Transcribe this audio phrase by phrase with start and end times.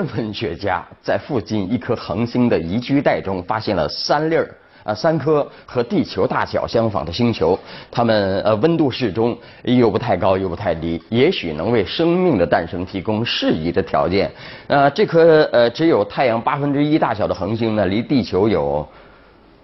[0.00, 4.48] 天文学家在附近一颗恒星的宜居带中发现了三粒儿
[4.82, 7.58] 啊三颗和地球大小相仿的星球，
[7.90, 14.30] 它们呃温度适中，又不太高又不太低，也许能为生命的诞生提供适宜的条件。
[14.68, 18.88] 呃，这颗呃只有太阳八分之一大小的恒星呢，离地球有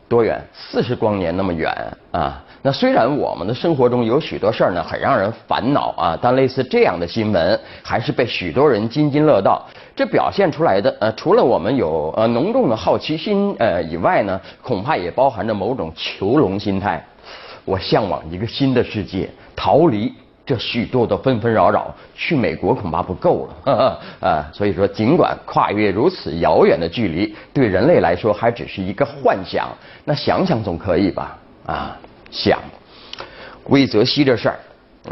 [0.08, 0.40] 多远？
[0.54, 1.72] 四十光年那么远
[2.12, 2.42] 啊！
[2.62, 9.64] 那虽然我们的生活中有许多事儿呢，很让人烦恼啊，但类似这样的新闻还是被许多人津津乐道。
[9.94, 17.04] 这表现出来的呃，除了我们有呃浓重的好奇心呃以外呢，恐怕也包含着某种囚笼心态。
[17.64, 20.12] 我向往一个新的世界，逃离
[20.46, 21.92] 这许多的纷纷扰扰。
[22.14, 24.48] 去美国恐怕不够了 啊！
[24.52, 29.68] 所以说，尽管跨越如此遥远的距离，对人类来说还只是一个幻想。
[30.04, 31.36] 那想想总可以吧？
[31.66, 31.96] 啊！
[32.30, 32.58] 想，
[33.64, 34.58] 魏则西这事儿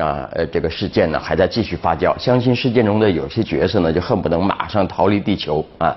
[0.02, 2.16] 啊，呃，这个事件呢还在继续发酵。
[2.18, 5.96] 相信事件中的有些角色呢，就恨不得马上逃离地球啊。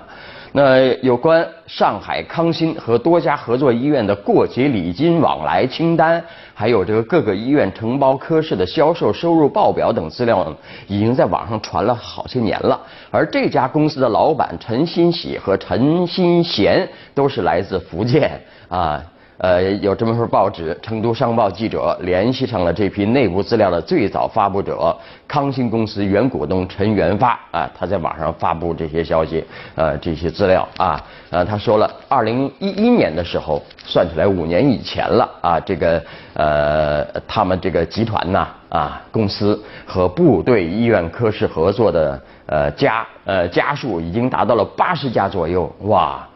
[0.52, 6.22] 那有关上海康欣和多家合作医院的过节礼金往来清单，
[6.54, 10.50] 还有这个各个医院承包科室的销售收入报表等资料，
[10.86, 12.80] 已经在网上传了好些年了。
[13.10, 19.02] 而这家公司的老板陈新喜和陈新贤都是来自福建啊。
[19.38, 24.96] 呃，有这么份报纸，成都商报记者联系上了这批内部资料的最早发布者
[25.28, 29.44] 康欣公司原股东陈元发啊，他在网上发布这些消息，
[29.76, 31.00] 呃，这些资料啊，
[31.30, 36.02] 呃，他说了，二零一一年的时候，算起来五年以前了啊，这个
[36.34, 46.26] 呃，他们这个集团呐啊，公司和部队医院科室合作的呃家呃家数已经达到了八十家左右，哇。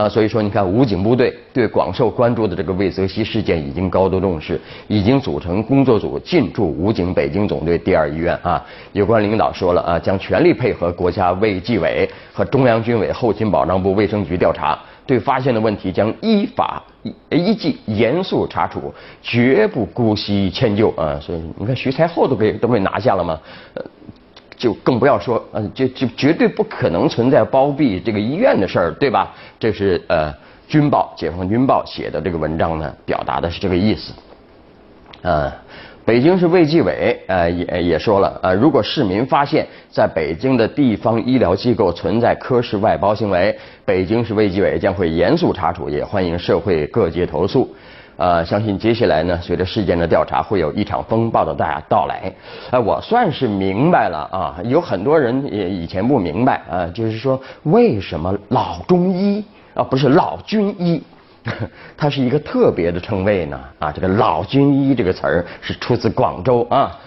[0.00, 8.64] 啊，所以说你看，武警部队对广受关注的这个魏则西事件已经高度重视，已经组成工作组进驻武警北京总队第二医院啊。
[8.92, 16.82] 有关领导说了啊，将全力配合国家卫计委和中央军委后勤保障部卫生局调查，对发现的问题将依法
[17.28, 21.20] 依纪严肃查处，绝不姑息迁就啊。
[21.20, 23.38] 所以你看，徐才厚都被都被拿下了吗？
[24.60, 29.34] 就更不要说，嗯，就就绝对不可能存在包庇这个医院的事儿，对吧？
[29.58, 30.30] 这是呃，
[30.68, 34.12] 军报《解放军报》写的这个文章呢，表达的是这个意思。
[35.22, 35.50] 呃，
[36.04, 47.74] 北京市卫计委呃也也说了，呃，如果市民发现在北京的地方医疗机构存在科室外包行为，北京市卫计委将会严肃查处，也欢迎社会各界投诉。
[48.20, 52.30] 呃，相信接下来呢，随着事件的调查，会有一场风暴的大家到来。
[52.70, 59.42] 哎，我算是明白了啊，有很多人也以前不明白啊，就是说为什么老中医
[59.72, 61.02] 啊不是老军医，
[61.96, 63.58] 它是一个特别的称谓呢？
[63.78, 66.98] 啊，这个老军医这个词儿是出自广州啊，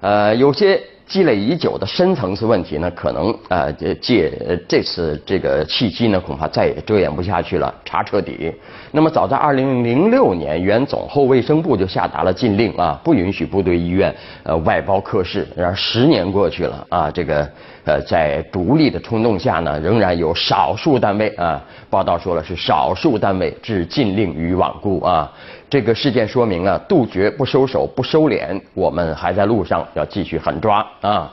[0.00, 0.80] 呃，有些。
[1.06, 3.70] 积累已久的深层次问题呢，可能啊
[4.00, 4.32] 借
[4.68, 8.52] 这次这个契机呢，恐怕再也遮掩不下去了，查彻底。
[8.90, 15.46] 那么早在二零零六年，原总后卫生部就下达了禁令啊，不允许部队医院呃外包科室。
[15.54, 17.48] 然而十年过去了啊，这个
[17.84, 25.30] 呃在独立的冲动下呢，仍然有少数单位啊，报道说了是少数单位置禁令于罔顾啊。
[25.72, 31.32] 这个事件说明啊，杜绝不收手不收敛，我们还在路上，要继续狠抓啊。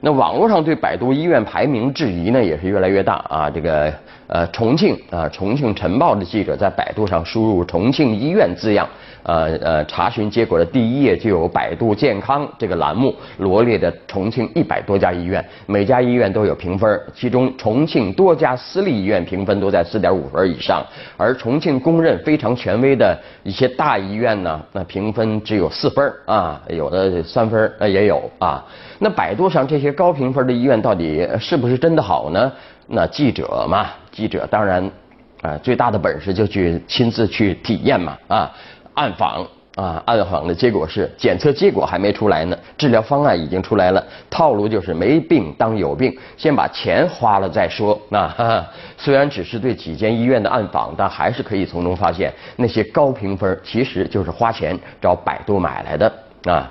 [0.00, 3.50] 那网络上对百度医院排名质疑呢，也是越来越大啊。
[3.50, 3.92] 这个
[4.26, 8.88] 呃，重庆啊，重庆晨报的记者在百度上输入“重庆医院”字样。
[9.24, 20.84] 呃呃，查询结果的第一页就有百度健康这个栏目罗列的重庆一百多家医院，每家医院都有评分，其中重庆多家私立医院评分都在四点五分以上，
[21.16, 28.64] 而重庆公认非常权威的一些大医院呢，那评分只有四分啊，有的三分呃也有啊。
[28.98, 32.50] 那百度上这些高评分的医院到底是不是真的好呢？
[32.94, 34.90] 那记者嘛，记者当然
[35.40, 38.52] 啊，最大的本事就去亲自去体验嘛啊。
[38.92, 39.46] 暗访
[39.76, 44.06] 啊，暗访的结果是检测结果还没出来呢，治疗方案已经出来了。
[44.28, 47.98] 套路就是没病当有病，先把钱花了再说。
[48.10, 48.30] 那
[48.98, 56.12] 虽然只是对几间医院的暗访，但还是可以从中发现那些高评分其实就是花钱找百度买来的
[56.44, 56.70] 啊。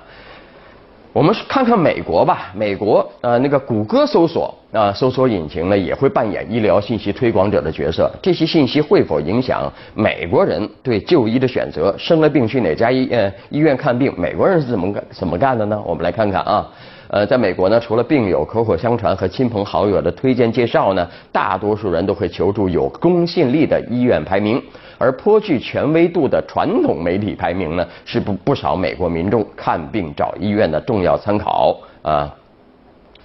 [1.13, 11.93] 我们看看美国吧，美国呃那个谷歌搜索啊搜索引擎呢也会扮演医疗信息推广者的角色，这些信息会否影响美国人对就医的选择？
[11.97, 14.13] 生了病去哪家医呃医院看病？
[14.17, 15.81] 美国人是怎么干怎么干的呢？
[15.85, 16.65] 我们来看看啊。
[17.09, 24.63] 呃，在美国呢，除了病友口口相传和亲朋好友的推荐介绍呢，大多数人都会求助有公信力的医院排名，
[25.01, 32.31] 而颇具权威度的传统媒体排名呢，是不不少美国民众看病找医院的重要参考啊。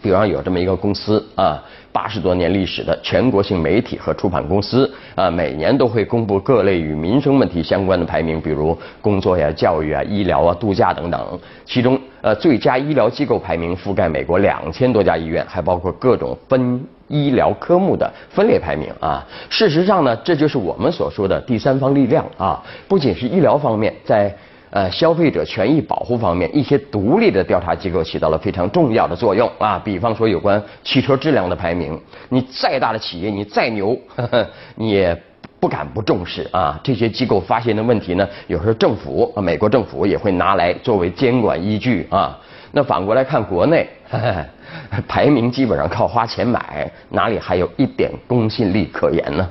[0.00, 1.62] 比方有这么一个公司啊，
[1.93, 11.38] 八十多年历史的全国性媒体和出版公司啊，每年都会公布各类与民生问题相关的排名，比如工作呀、教育啊、医疗啊、度假等等。
[11.67, 19.25] 其中，呃，最佳医疗机构排名覆盖美国两千多家医院，还包括各种分医疗科目的分类排名啊。
[19.49, 24.37] 事实上呢，这就是我们所说的第三方力量啊，不仅是医疗方面，在
[24.70, 29.81] 呃，消费者权益保护方面，一些独立的调查机构起到了非常重要的作用啊。
[29.84, 31.96] 比方说，有关汽车质量的排名，
[32.29, 34.44] 你再大的企业，你再牛，呵 呵
[34.75, 35.17] 你也
[35.58, 36.79] 不敢不重视啊。
[36.82, 42.38] 这些机构发现的问题呢，有时候政府啊，美国政府也会拿来作为监管依据啊。
[42.73, 44.19] 那反过来看国内，呵
[44.91, 49.49] 呵排名基本上靠花钱买，哪里还有一点公信力可言呢？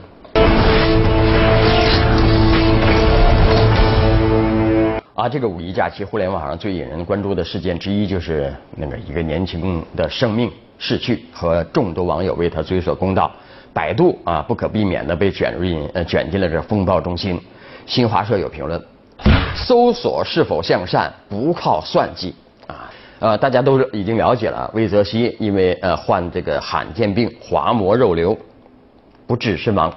[5.16, 13.32] 啊，这个五一假期，互联网上最引人关注的事件之一，就是那个一个年轻的生命逝去和众多网友为他追索公道。
[13.76, 17.38] 百度啊，不可避免的被卷入呃卷进了这风暴中心。
[17.86, 18.82] 新华社有评论：
[19.54, 22.34] 搜索是否向善，不靠算计
[22.68, 22.90] 啊。
[23.20, 28.38] 呃，大家都已经了解了，魏则西因为呃患这个罕见病滑膜肉瘤，
[29.28, 29.94] 不治身亡。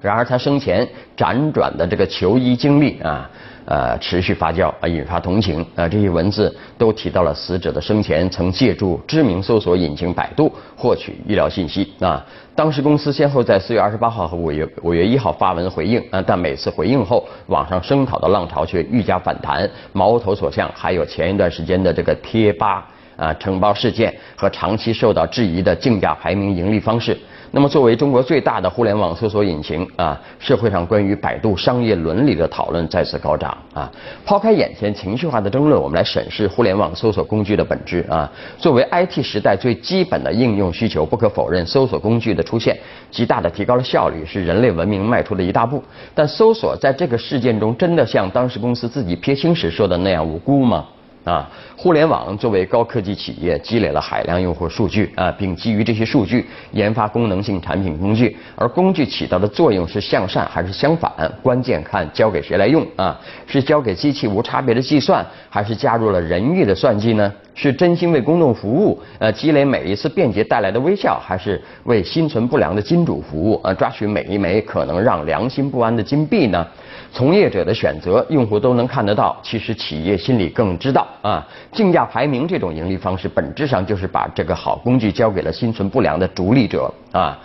[0.00, 3.30] 然而他生前辗转的这个求医经历啊。
[3.66, 5.86] 呃，持续发酵啊，引发同情啊。
[5.86, 12.26] 这些文字都提到了死者的生前曾借助知名搜索引擎百度获取医疗信息啊。
[12.56, 22.88] 当时公司先后在四月二十八号和五月五月一号发文回应啊，但每次回应后，网上声讨的浪潮却愈加反弹，矛头所向还有前一段时间的这个贴吧
[23.20, 27.16] 啊承包事件和长期受到质疑的竞价排名盈利方式。
[27.52, 33.90] 那么，作为中国最大的互联网搜索引擎啊，社会上关于百度商业伦理的讨论再次高涨啊。
[34.24, 38.30] 抛开眼前情绪化的争论，我们来审视互联网搜索工具的本质啊。
[38.56, 42.78] 作为 IT 时代最基本的应用需求，不可否认，搜索工具的出现
[43.10, 45.82] 极大的提高了效率，是人类文明迈出的一大步。
[46.14, 50.86] 但搜索在这个事件中，真的像当时公司自己撇清时说的那样无辜吗？
[51.24, 58.36] 啊，互联网作为高科技企业，积累了海量用户数据啊，并基于这些数据研发功能性产品工具。
[58.56, 61.12] 而工具起到的作用是向善还是相反，
[61.42, 63.20] 关键看交给谁来用啊？
[63.46, 67.32] 是交给机器无差别的计算，还是加入了人欲的算计呢？
[67.54, 76.66] 是真心为公众服务，呃，积累每一次便捷带来的微笑，还是为心存不良的金主服务，呃，抓取每一枚可能让良心不安的金币呢？
[77.12, 79.36] 从业者的选择，用户都能看得到。
[79.42, 81.46] 其实企业心里更知道啊。
[81.72, 87.36] 竞价排名这种盈利方式，本质上就是把这个好工具交给了心存不良的逐利者啊。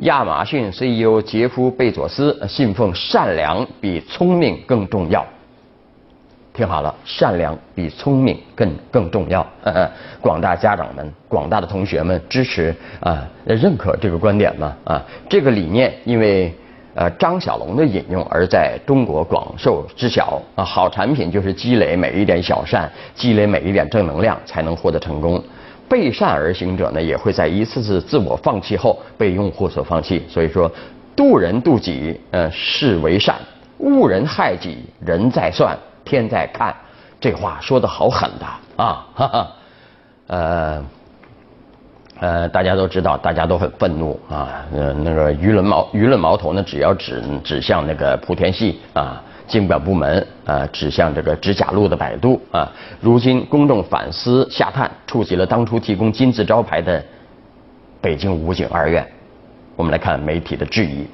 [0.00, 5.26] 亚马逊 CEO 杰夫·贝佐斯信奉善良比聪明更重要。
[6.52, 9.46] 听好了，善良比聪明更更重要。
[10.20, 14.76] 广大家长们、广大的同学们支持啊，认可这个观点吗？
[14.84, 16.54] 啊，这个理念因为。
[16.94, 20.64] 呃，张小龙的引用而在中国广受知晓啊。
[20.64, 25.42] 好产品就是积累每一点小善，积累每一点正能量，才能获得成功。
[25.88, 30.24] 背善而行者呢，也会在一次次自我放弃后被用户所放弃。
[30.28, 30.70] 所以说，
[31.14, 33.36] 渡人渡己，呃，是为善；
[33.78, 36.74] 误人害己，人在算，天在看。
[37.20, 38.46] 这话说的好狠的
[38.82, 39.48] 啊，哈哈，
[40.26, 40.84] 呃。
[42.20, 44.64] 呃，大家都知道，大家都很愤怒啊。
[44.74, 52.70] 呃，那个舆论矛舆论矛头呢，只要指指向那个莆田系啊，监管部门啊，指向这个指甲路的百度啊。
[53.00, 57.02] 如今公众反思下探，触及了当初提供金字招牌的
[58.00, 59.06] 北京武警二院。
[59.76, 61.06] 我们来看媒体的质疑。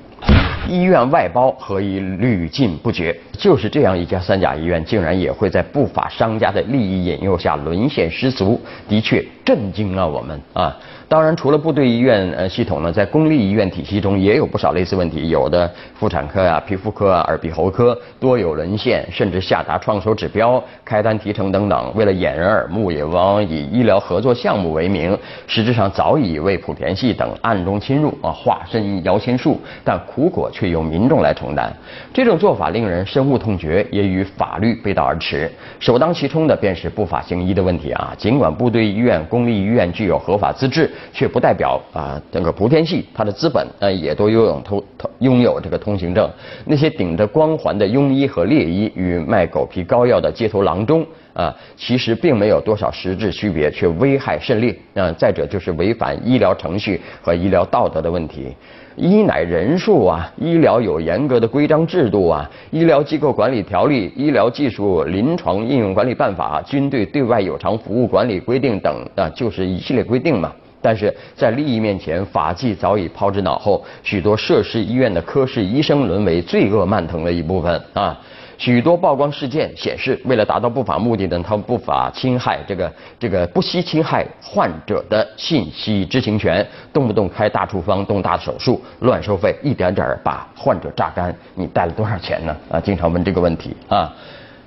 [0.68, 3.14] 医院外包何以屡禁不绝？
[3.33, 10.75] 就是这样一家三甲医院，竟然也会在不法商家的利益引诱下沦陷失足，的确震惊了我们啊！
[11.06, 21.92] 当然，除了部队医院呃系统呢，在公立医院体系中也有不少类似问题，有的妇产科啊、皮肤科啊、耳鼻喉科多有沦陷，甚至下达创收指标、开单提成等等。
[21.94, 25.16] 为了掩人耳目，也往往以医疗合作项目为名，
[25.47, 31.75] 实质上早已为莆田系等暗中侵入啊，化身摇钱树，但苦果却由民众来承担。
[32.13, 35.51] 这种做法令人深恶痛绝，也与法律背道而驰。
[35.81, 38.15] 首当其冲的便是不法行医的问题啊！
[38.17, 40.89] 尽管部队医院、公立医院具有合法资质。
[41.13, 44.85] 却不代表啊，整个莆田系它的资本呃也都拥有通
[45.21, 46.29] 拥有这个通行证。
[46.65, 54.77] 那些顶着光环的庸医和劣医与卖狗皮膏药的街头郎中啊，其实并没有多少实质区别，却危害甚烈。
[54.95, 58.55] 啊，再者就是违反医疗程序和医疗道德的问题。
[58.97, 70.53] 医乃人数啊，医疗有严格的规章制度啊，医疗机构管理条例、医疗技术临床应用管理办法、军队对外有偿服务管理规定等啊，就是一系列规定嘛。
[70.81, 78.21] 但是在利益面前，法纪早已抛之脑后，许多涉事医院的科室医生沦为罪恶蔓藤的一部分啊。
[78.59, 91.35] 许多曝光事件显示，为了达到不法目的呢，他们不法侵害这个这个不惜侵害患者的信息知情权，动不动开大处方、动大手术、乱收费，一点点把患者榨干。
[91.55, 92.57] 你带了多少钱呢？
[92.71, 94.13] 啊，经常问这个问题啊。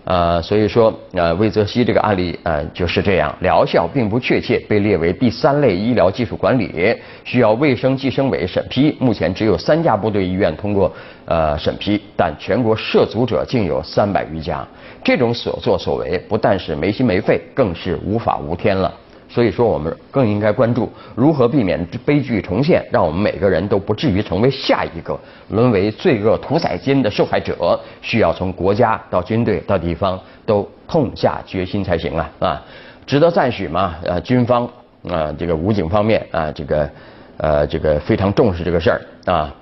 [0.09, 6.95] 呃，所以说，呃，魏则西这个案例，呃，就是这样，疗效并不确切，被列为第三类医疗技术管理，
[7.25, 8.95] 需要卫生计生委审批。
[9.01, 10.89] 目前只有三家部队医院通过
[11.25, 14.65] 呃审批，但全国涉足者竟有三百余家。
[15.03, 18.89] 这种所作所为，不但是没心没肺，更是无法无天了。
[19.29, 25.19] 所以说，我们更应该关注如何避免悲剧重现，让我们每个人都不至于成为下一个
[25.49, 27.79] 沦为罪恶屠宰间的受害者。
[28.01, 32.31] 需要从国家到军队到地方都痛下决心才行啊！
[32.39, 32.61] 啊，
[33.05, 33.95] 值得赞许嘛？
[34.03, 34.65] 呃，军方
[35.09, 36.89] 啊，这个武警方面啊，这个
[37.37, 39.53] 呃，这个非常重视这个事儿啊。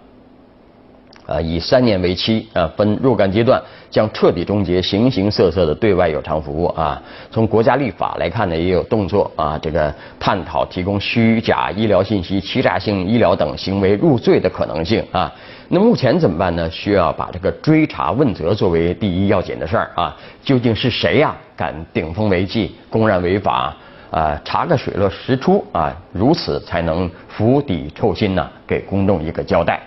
[1.28, 7.02] 呃，以三年为期，啊，分若干阶段，将彻底终结形形色色的对外有偿服务啊。
[7.32, 15.34] 从国家立法来看呢，也有动作啊，这个探讨提供虚假医疗信息、欺诈性医疗等行为入罪的可能性啊。
[15.68, 16.70] 那目前怎么办呢？
[16.70, 20.16] 需要把这个追查问责作为第一要紧的事儿啊。
[20.44, 23.76] 究竟是谁呀，敢顶风违纪、公然违法
[24.12, 24.40] 啊？
[24.46, 29.82] 查个水落石出啊，如此才能釜底抽薪呢，给公众一个交代。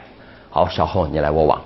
[0.50, 1.60] 好，稍后你来我往。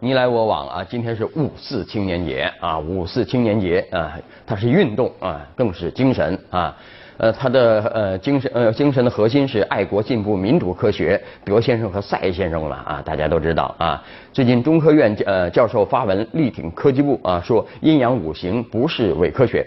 [0.00, 0.86] 你来我往啊！
[0.88, 6.74] 今天是五四青年节啊，五四青年节啊，它是运动啊，更是精神啊。
[7.18, 11.20] 呃，它的呃精神呃精神的核心是爱国、进步、民主、科学。
[11.44, 14.02] 德先生和赛先生了啊，大家都知道啊。
[14.32, 19.66] 最近中科院呃教授发文力挺科技部啊，说阴阳五行不是伪科学。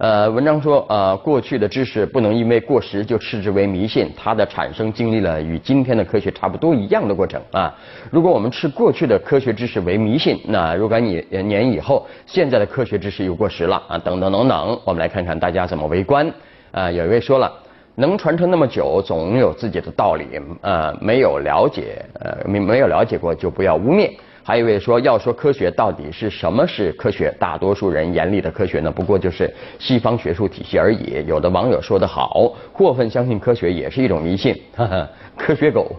[0.00, 7.70] 呃，文章说，呃，过去的知识不能因为过时就斥之为迷信，它的产生经历了与今天的科学差不多一样的过程啊。
[8.10, 14.80] 如果我们斥过去的科学知识为迷信，那若干年年以后，现在的科学知识又过时了啊，等等等等。
[14.86, 16.32] 我们来看看大家怎么围观。
[16.70, 17.52] 啊，有一位说了，
[17.94, 20.24] 能传承那么久，总有自己的道理。
[20.62, 24.10] 呃，没有了解，呃，没没有了解过就不要污蔑。
[24.42, 27.32] 还有一位说，要说科学到底是什么是科学？
[27.38, 31.24] 大多数人眼里的科学呢，不过就是西方学术体系而已。
[31.26, 34.54] 有的网友说得好，过分相信科学也是一种迷信，
[35.36, 35.94] 科学狗。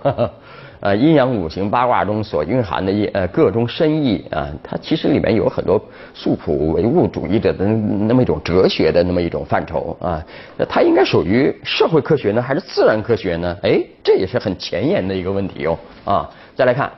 [0.81, 5.79] 呃，阴阳五行八卦中所蕴含的一呃各种深意啊，它其实里面有很多
[6.11, 10.25] 素朴唯物主义者的那么一种哲学的那么一种范畴啊。
[10.67, 13.55] 它应该属于社会科学呢，还是自然科学呢？
[13.61, 15.77] 哎，这也是很前沿的一个问题哦。
[16.03, 16.91] 啊，再来看。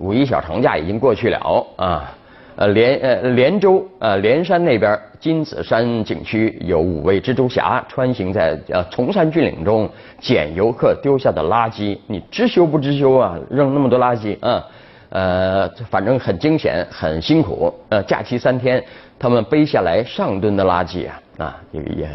[0.00, 2.10] 五一小长假已经过去了啊，
[2.56, 9.88] 呃连呃连州呃连山那边金子山景区有五位蜘蛛侠穿行在呃崇山峻岭中
[10.18, 13.38] 捡游客丢下的垃圾，你知羞不知羞啊？
[13.50, 14.64] 扔那么多垃圾啊？
[15.10, 17.72] 呃，反正很惊险，很辛苦。
[17.90, 18.82] 呃，假期三天，
[19.18, 22.08] 他们背下来上吨的垃圾啊啊，也也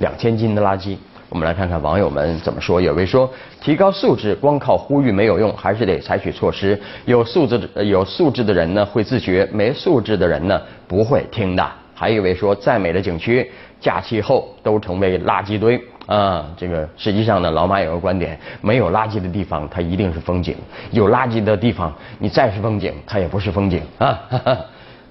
[0.00, 0.96] 两千斤的垃圾。
[1.30, 2.80] 我们来看看网友们怎么说。
[2.80, 6.78] 有位说，提高素质光靠呼吁没有用，还是得采取措施。
[7.04, 11.64] 有素质的有素质的人呢会自觉，没素质的人呢不会听的。
[11.94, 13.48] 还有一位说，再美的景区，
[13.80, 16.44] 假期后都成为垃圾堆啊。
[16.56, 20.56] 这个实际上呢，老马有个观点，没有垃圾的地方它一定是风景，
[20.90, 24.18] 有垃圾的地方你再是风景，它也不是风景啊。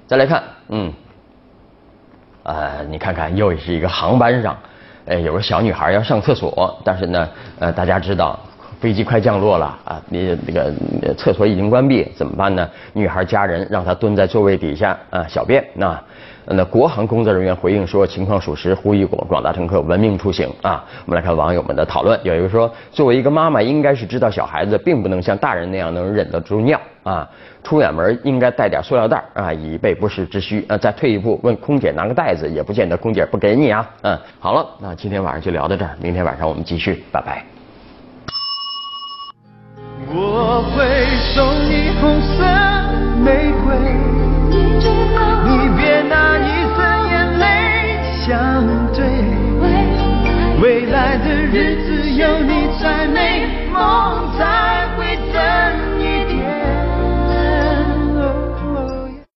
[0.05, 0.91] 再来看，嗯，
[2.43, 4.57] 呃，你看看又是一个航班上。
[5.09, 7.27] 哎，有个小女孩要上厕所，但是呢，
[7.59, 8.39] 呃，大家知道
[8.79, 10.73] 飞机快降落了啊，你那个
[11.15, 12.69] 厕所已经关闭，怎么办呢？
[12.93, 15.63] 女孩家人让她蹲在座位底下啊小便。
[15.73, 16.01] 那
[16.51, 20.83] 那国航工作人员回应说情况属实，呼吁广广大乘客文明出行啊。
[21.05, 27.29] 我们来看网友们的讨论，有一个说，作为一个妈妈，应该是知道小孩子并不能像大人那样能忍得住尿啊。
[27.61, 30.65] 出远门应该带点塑料袋啊，以备不时之需。
[30.69, 33.87] 啊，再退一步，问空姐拿个袋子，也不见得空姐不给你啊。
[34.01, 37.58] 嗯，好了，那今天晚上就聊到这儿，明天晚上我们继续，拜拜。